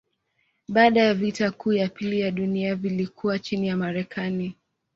[0.67, 4.55] Baada ya vita kuu ya pili ya dunia vilikuwa chini ya Marekani.